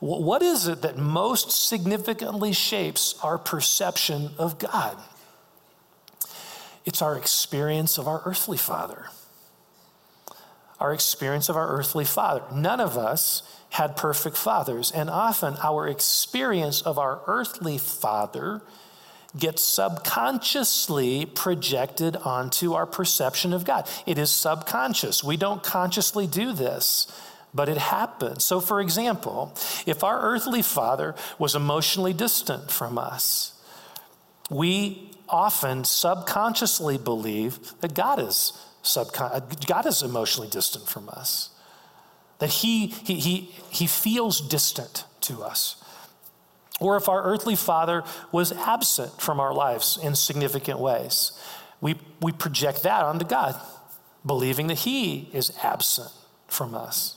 [0.00, 4.98] What is it that most significantly shapes our perception of God?
[6.84, 9.06] It's our experience of our earthly father.
[10.80, 12.42] Our experience of our earthly father.
[12.52, 18.60] None of us had perfect fathers, and often our experience of our earthly father
[19.38, 23.88] gets subconsciously projected onto our perception of God.
[24.06, 25.24] It is subconscious.
[25.24, 27.06] We don't consciously do this,
[27.54, 28.44] but it happens.
[28.44, 29.54] So, for example,
[29.86, 33.52] if our earthly father was emotionally distant from us,
[34.50, 41.48] we often subconsciously believe that God is subcon- uh, God is emotionally distant from us.
[42.38, 43.36] That he, he, he,
[43.70, 45.82] he feels distant to us
[46.82, 51.32] or if our earthly father was absent from our lives in significant ways.
[51.80, 53.60] We, we project that onto God,
[54.24, 56.10] believing that He is absent
[56.46, 57.16] from us.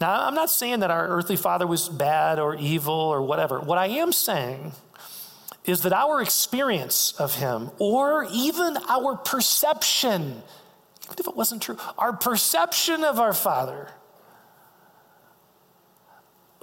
[0.00, 3.60] Now, I'm not saying that our earthly father was bad or evil or whatever.
[3.60, 4.72] What I am saying
[5.64, 10.42] is that our experience of Him, or even our perception,
[11.04, 13.88] even if it wasn't true, our perception of our Father,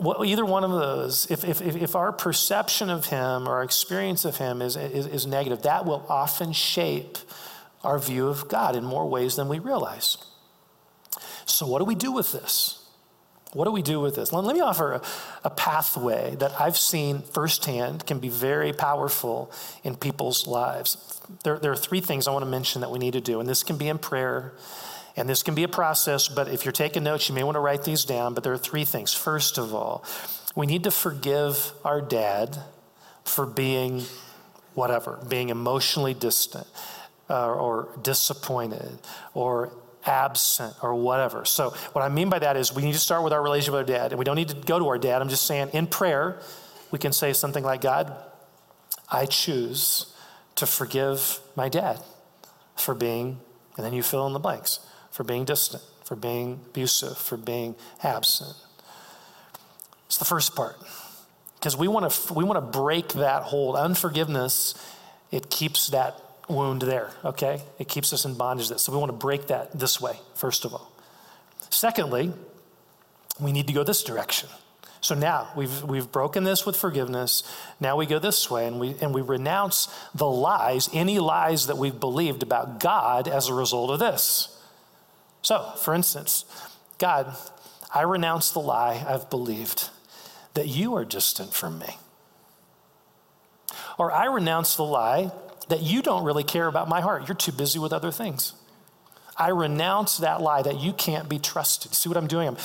[0.01, 4.25] well, either one of those, if, if, if our perception of him or our experience
[4.25, 7.19] of him is, is, is negative, that will often shape
[7.83, 10.17] our view of God in more ways than we realize.
[11.45, 12.83] So, what do we do with this?
[13.53, 14.33] What do we do with this?
[14.33, 15.01] Let, let me offer a,
[15.43, 19.51] a, pathway that I've seen firsthand can be very powerful
[19.83, 21.21] in people's lives.
[21.43, 23.47] There, there are three things I want to mention that we need to do, and
[23.47, 24.53] this can be in prayer.
[25.15, 27.60] And this can be a process, but if you're taking notes, you may want to
[27.60, 28.34] write these down.
[28.34, 29.13] But there are three things.
[29.13, 30.06] First of all,
[30.56, 32.58] we need to forgive our dad
[33.24, 34.04] for being
[34.74, 36.67] whatever, being emotionally distant
[37.30, 39.00] uh, or disappointed
[39.34, 39.74] or
[40.06, 41.45] absent or whatever.
[41.45, 43.89] So, what I mean by that is we need to start with our relationship with
[43.89, 44.12] our dad.
[44.12, 45.21] And we don't need to go to our dad.
[45.21, 46.39] I'm just saying in prayer,
[46.89, 48.15] we can say something like, God,
[49.10, 50.13] I choose
[50.56, 52.00] to forgive my dad
[52.76, 53.39] for being,
[53.78, 54.80] and then you fill in the blanks
[55.12, 58.56] for being distant, for being abusive, for being absent.
[60.08, 60.78] It's the first part.
[61.60, 63.76] Because we want to we want to break that hold.
[63.76, 64.74] Unforgiveness,
[65.32, 66.19] it keeps that
[66.50, 67.62] wound there, okay?
[67.80, 68.78] It keeps us in bondage there.
[68.78, 70.91] So we want to break that this way, first of all.
[71.69, 72.34] Secondly,
[73.39, 74.50] we need to go this direction.
[75.00, 77.44] So now we've, we've broken this with forgiveness.
[77.79, 81.77] Now we go this way and we, and we renounce the lies, any lies that
[81.77, 84.56] we've believed about God as a result of this.
[85.42, 86.46] So, for instance,
[86.98, 87.35] God,
[87.94, 89.89] I renounce the lie I've believed
[90.54, 91.98] that you are distant from me.
[93.98, 95.31] Or I renounce the lie
[95.69, 97.27] that you don't really care about my heart.
[97.27, 98.54] You're too busy with other things.
[99.37, 101.94] I renounce that lie that you can't be trusted.
[101.94, 102.48] See what I'm doing?
[102.48, 102.58] I'm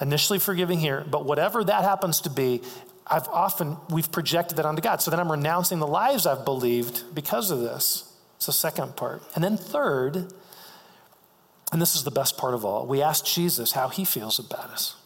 [0.00, 2.62] initially forgiving here, but whatever that happens to be,
[3.06, 5.00] I've often, we've projected that onto God.
[5.00, 8.12] So then I'm renouncing the lies I've believed because of this.
[8.36, 9.22] It's the second part.
[9.34, 10.32] And then third,
[11.72, 12.86] And this is the best part of all.
[12.86, 14.96] We ask Jesus how he feels about us.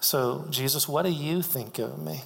[0.00, 2.22] So, Jesus, what do you think of me?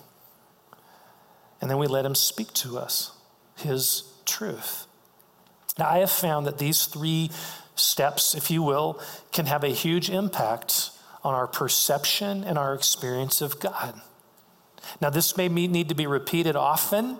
[1.60, 3.12] And then we let him speak to us
[3.56, 4.86] his truth.
[5.78, 7.30] Now, I have found that these three
[7.74, 9.00] steps, if you will,
[9.32, 10.90] can have a huge impact
[11.22, 14.00] on our perception and our experience of God.
[15.00, 17.18] Now, this may need to be repeated often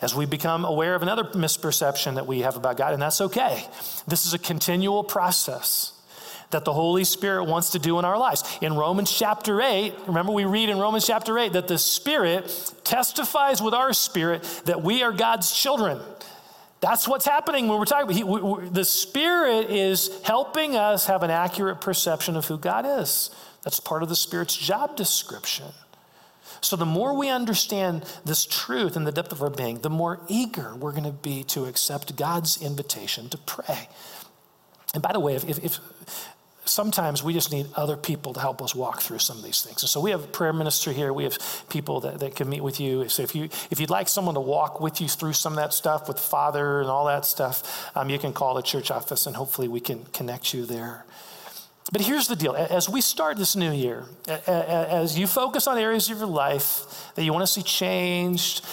[0.00, 3.64] as we become aware of another misperception that we have about God, and that's okay.
[4.06, 5.92] This is a continual process
[6.50, 8.42] that the Holy Spirit wants to do in our lives.
[8.60, 13.62] In Romans chapter 8, remember we read in Romans chapter 8 that the Spirit testifies
[13.62, 16.00] with our spirit that we are God's children.
[16.80, 18.16] That's what's happening when we're talking.
[18.16, 22.84] He, we, we, the Spirit is helping us have an accurate perception of who God
[23.00, 23.30] is.
[23.62, 25.66] That's part of the Spirit's job description.
[26.60, 30.20] So, the more we understand this truth in the depth of our being, the more
[30.28, 33.88] eager we're going to be to accept God's invitation to pray.
[34.92, 35.80] And by the way, if, if, if
[36.64, 39.82] sometimes we just need other people to help us walk through some of these things.
[39.82, 41.12] And so we have a prayer minister here.
[41.12, 41.38] We have
[41.68, 43.08] people that, that can meet with you.
[43.08, 45.72] So if you if you'd like someone to walk with you through some of that
[45.72, 49.36] stuff with Father and all that stuff, um, you can call the church office and
[49.36, 51.04] hopefully we can connect you there.
[51.92, 54.06] But here's the deal: as we start this new year,
[54.46, 58.64] as you focus on areas of your life that you want to see changed.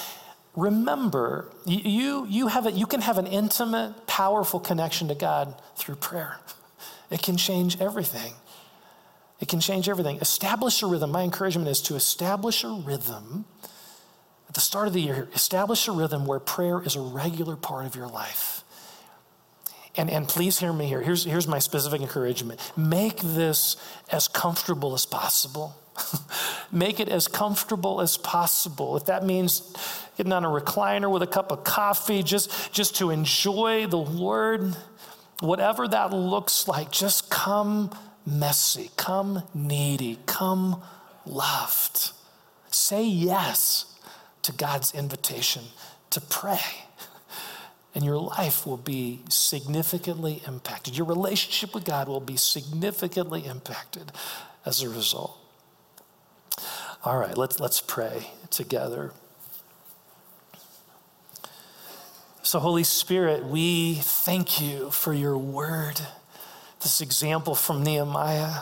[0.55, 5.97] Remember, you, you, have a, you can have an intimate, powerful connection to God through
[5.97, 6.39] prayer.
[7.11, 8.33] It can change everything.
[9.39, 10.17] It can change everything.
[10.17, 11.11] Establish a rhythm.
[11.11, 13.45] My encouragement is to establish a rhythm
[14.49, 15.29] at the start of the year.
[15.35, 18.56] Establish a rhythm where prayer is a regular part of your life.
[19.97, 21.01] And, and please hear me here.
[21.01, 23.75] Here's, here's my specific encouragement make this
[24.11, 25.75] as comfortable as possible.
[26.71, 28.95] make it as comfortable as possible.
[28.95, 29.75] If that means
[30.15, 34.75] getting on a recliner with a cup of coffee, just, just to enjoy the Lord
[35.39, 37.91] whatever that looks like, just come
[38.25, 40.81] messy, come needy, come
[41.25, 42.11] loved.
[42.71, 43.95] Say yes
[44.43, 45.63] to God's invitation
[46.09, 46.86] to pray.
[47.97, 50.95] And your life will be significantly impacted.
[50.95, 54.11] Your relationship with God will be significantly impacted
[54.67, 55.35] as a result.
[57.03, 59.13] All right, let's, let's pray together.
[62.43, 65.99] So, Holy Spirit, we thank you for your word,
[66.81, 68.61] this example from Nehemiah,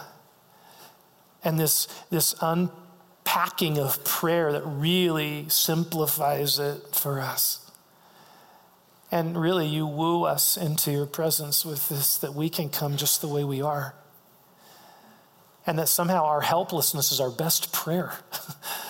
[1.43, 7.64] and this, this unpacking of prayer that really simplifies it for us.
[9.15, 13.21] And really, you woo us into your presence with this that we can come just
[13.21, 13.95] the way we are.
[15.65, 18.11] And that somehow our helplessness is our best prayer.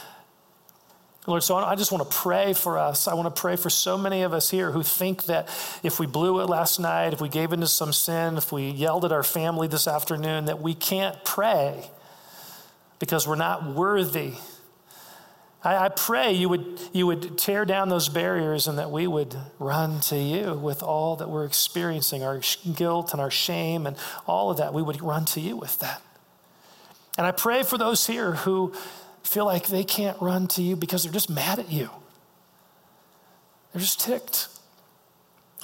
[1.27, 3.07] Lord, so I just want to pray for us.
[3.07, 5.47] I want to pray for so many of us here who think that
[5.83, 9.05] if we blew it last night, if we gave into some sin, if we yelled
[9.05, 11.87] at our family this afternoon, that we can't pray
[12.97, 14.33] because we're not worthy.
[15.65, 19.35] I, I pray you would, you would tear down those barriers and that we would
[19.59, 22.39] run to you with all that we're experiencing, our
[22.75, 23.97] guilt and our shame and
[24.27, 24.73] all of that.
[24.73, 26.01] We would run to you with that.
[27.17, 28.73] And I pray for those here who
[29.23, 31.89] feel like they can't run to you because they're just mad at you.
[33.73, 34.47] They're just ticked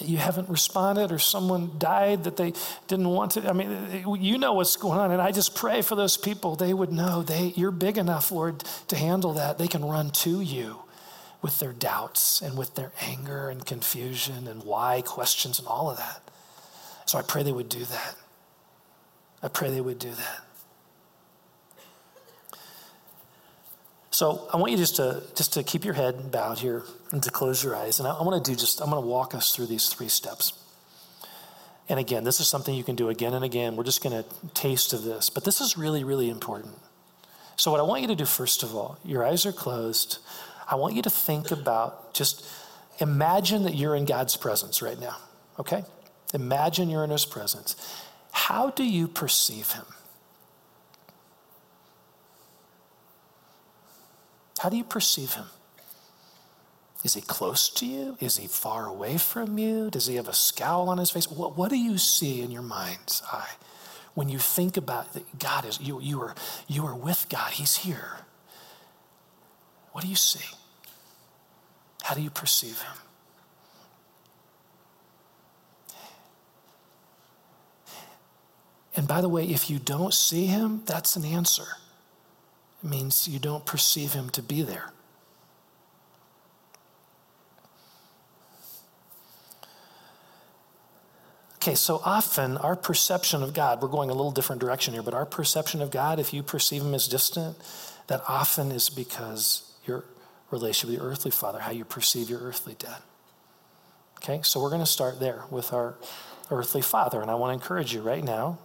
[0.02, 2.54] you haven't responded or someone died that they
[2.88, 3.50] didn't want to.
[3.50, 5.12] I mean, you know what's going on.
[5.12, 6.56] And I just pray for those people.
[6.56, 9.58] They would know they, you're big enough, Lord, to handle that.
[9.58, 10.84] They can run to you
[11.42, 15.98] with their doubts and with their anger and confusion and why questions and all of
[15.98, 16.22] that.
[17.06, 18.16] So I pray they would do that.
[19.44, 20.42] I pray they would do that.
[24.12, 27.32] So I want you just to just to keep your head bowed here and to
[27.32, 28.00] close your eyes.
[28.00, 30.10] And I, I want to do just I'm going to walk us through these three
[30.10, 30.54] steps.
[31.90, 33.76] And again, this is something you can do again and again.
[33.76, 36.76] We're just going to taste of this, but this is really really important.
[37.56, 40.20] So what I want you to do first of all, your eyes are closed.
[40.70, 42.46] I want you to think about just
[43.00, 45.18] imagine that you're in God's presence right now.
[45.60, 45.84] Okay?
[46.34, 47.76] Imagine you're in his presence.
[48.32, 49.86] How do you perceive him?
[54.62, 55.48] How do you perceive him?
[57.04, 58.16] Is he close to you?
[58.20, 59.90] Is he far away from you?
[59.90, 61.28] Does he have a scowl on his face?
[61.28, 63.56] What, what do you see in your mind's eye
[64.14, 66.36] when you think about that God is you, you are
[66.68, 68.18] you are with God, He's here.
[69.94, 70.56] What do you see?
[72.04, 72.98] How do you perceive him?
[78.96, 81.66] And by the way, if you don't see him, that's an answer.
[82.84, 84.92] Means you don't perceive him to be there.
[91.62, 95.14] Okay, so often our perception of God, we're going a little different direction here, but
[95.14, 97.56] our perception of God, if you perceive Him as distant,
[98.08, 100.04] that often is because your
[100.50, 102.98] relationship with your earthly father, how you perceive your earthly dad.
[104.18, 105.94] Okay, so we're going to start there with our
[106.50, 107.22] earthly father.
[107.22, 108.58] And I want to encourage you right now,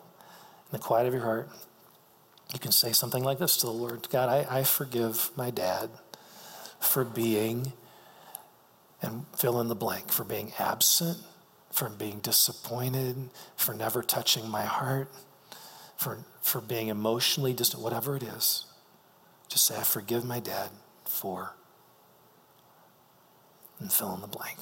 [0.73, 1.51] in the quiet of your heart,
[2.53, 5.91] you can say something like this to the Lord God, I, I forgive my dad
[6.81, 7.73] for being,
[9.03, 11.19] and fill in the blank, for being absent,
[11.71, 15.11] for being disappointed, for never touching my heart,
[15.97, 18.65] for, for being emotionally distant, whatever it is.
[19.49, 20.71] Just say, I forgive my dad
[21.05, 21.55] for,
[23.79, 24.59] and fill in the blank.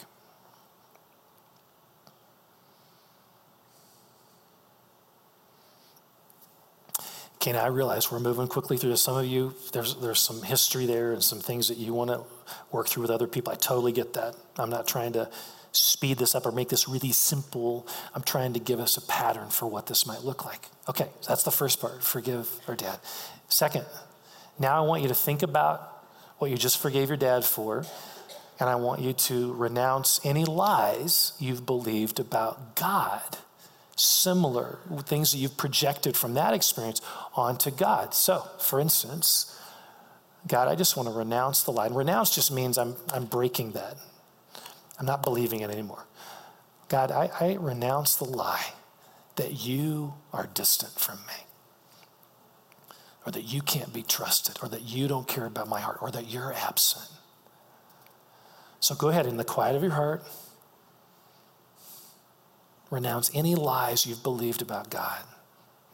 [7.53, 9.03] I realize we're moving quickly through this.
[9.03, 12.22] Some of you, there's, there's some history there and some things that you want to
[12.72, 13.53] work through with other people.
[13.53, 14.34] I totally get that.
[14.57, 15.28] I'm not trying to
[15.72, 17.86] speed this up or make this really simple.
[18.14, 20.68] I'm trying to give us a pattern for what this might look like.
[20.88, 22.99] Okay, so that's the first part forgive our dad.
[23.49, 23.84] Second,
[24.59, 25.80] now I want you to think about
[26.38, 27.84] what you just forgave your dad for,
[28.59, 33.38] and I want you to renounce any lies you've believed about God
[33.97, 37.01] similar things that you've projected from that experience
[37.34, 38.14] onto God.
[38.14, 39.59] So, for instance,
[40.47, 41.86] God, I just want to renounce the lie.
[41.86, 43.97] And renounce just means I'm, I'm breaking that.
[44.99, 46.07] I'm not believing it anymore.
[46.88, 48.72] God, I, I renounce the lie
[49.36, 51.47] that you are distant from me,
[53.26, 56.11] or that you can't be trusted, or that you don't care about my heart, or
[56.11, 57.09] that you're absent.
[58.78, 60.24] So go ahead in the quiet of your heart
[62.95, 65.24] renounce any lies you've believed about God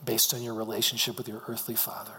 [0.04, 2.12] based on your relationship with your earthly father.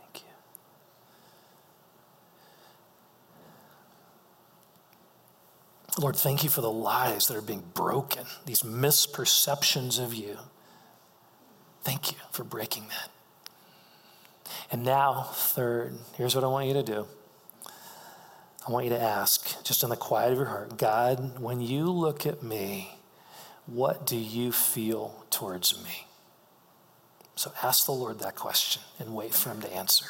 [0.00, 0.28] Thank you.
[6.02, 10.38] Lord, thank you for the lies that are being broken, these misperceptions of you.
[11.86, 13.10] Thank you for breaking that.
[14.72, 17.06] And now, third, here's what I want you to do.
[18.66, 21.84] I want you to ask, just in the quiet of your heart, God, when you
[21.84, 22.98] look at me,
[23.66, 26.08] what do you feel towards me?
[27.36, 30.06] So ask the Lord that question and wait for him to answer.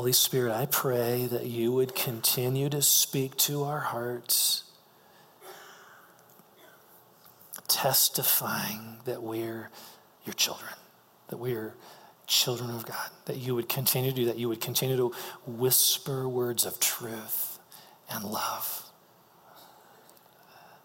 [0.00, 4.64] Holy Spirit, I pray that you would continue to speak to our hearts,
[7.68, 9.68] testifying that we're
[10.24, 10.72] your children,
[11.28, 11.74] that we're
[12.26, 14.38] children of God, that you would continue to do that.
[14.38, 15.12] You would continue to
[15.46, 17.58] whisper words of truth
[18.08, 18.90] and love.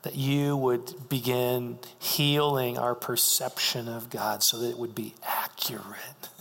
[0.02, 6.35] That you would begin healing our perception of God so that it would be accurate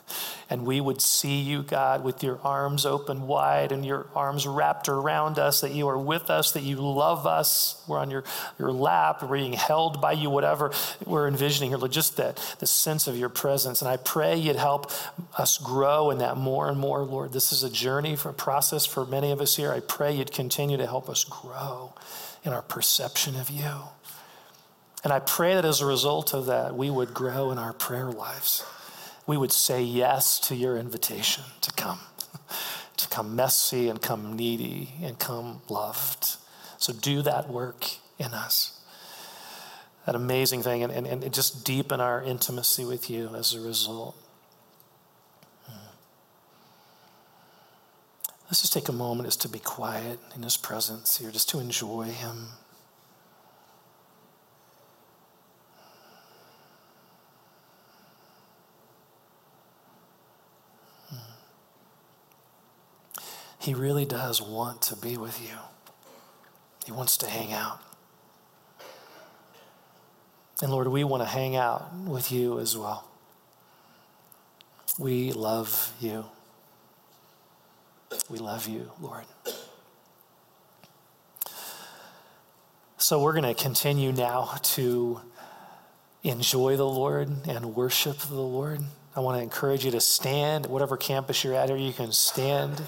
[0.55, 4.89] and we would see you, God, with your arms open wide and your arms wrapped
[4.89, 7.83] around us, that you are with us, that you love us.
[7.89, 8.23] We're on your,
[8.57, 10.71] your lap, we're being held by you, whatever
[11.05, 13.83] we're envisioning here, just that the sense of your presence.
[13.83, 14.93] And I pray you'd help
[15.37, 17.33] us grow in that more and more, Lord.
[17.33, 19.73] This is a journey, for a process for many of us here.
[19.73, 21.95] I pray you'd continue to help us grow
[22.45, 23.75] in our perception of you.
[25.03, 28.13] And I pray that as a result of that, we would grow in our prayer
[28.13, 28.65] lives
[29.27, 32.01] we would say yes to your invitation to come,
[32.97, 36.37] to come messy and come needy and come loved.
[36.79, 37.87] So do that work
[38.19, 38.81] in us.
[40.07, 44.17] That amazing thing, and, and, and just deepen our intimacy with you as a result.
[48.55, 51.59] Let's just take a moment just to be quiet in his presence here, just to
[51.59, 52.49] enjoy him.
[63.65, 65.57] He really does want to be with you,
[66.85, 67.81] He wants to hang out.
[70.61, 73.09] And Lord, we want to hang out with you as well.
[74.99, 76.27] We love you.
[78.29, 79.25] We love you, Lord.
[82.99, 85.23] So we're going to continue now to
[86.23, 88.83] enjoy the Lord and worship the Lord.
[89.17, 92.83] I want to encourage you to stand, whatever campus you're at, or you can stand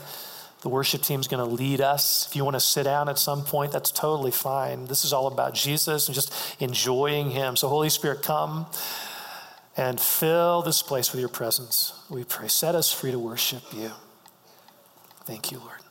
[0.63, 2.27] The worship team's going to lead us.
[2.29, 4.87] If you want to sit down at some point, that's totally fine.
[4.87, 7.57] This is all about Jesus and just enjoying Him.
[7.57, 8.67] So, Holy Spirit, come
[9.77, 11.93] and fill this place with your presence.
[12.09, 12.49] We pray.
[12.49, 13.93] Set us free to worship you.
[15.25, 15.86] Thank you, Lord.